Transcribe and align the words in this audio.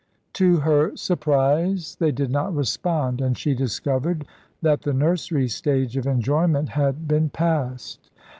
To 0.33 0.57
her 0.61 0.97
surprise, 0.97 1.95
they 1.99 2.11
did 2.11 2.31
not 2.31 2.55
respond, 2.55 3.21
and 3.21 3.37
she 3.37 3.53
discovered 3.53 4.25
that 4.63 4.81
the 4.81 4.93
nursery 4.93 5.47
stage 5.47 5.95
of 5.95 6.07
enjoyment 6.07 6.69
had 6.69 7.07
been 7.07 7.29
passed. 7.29 8.09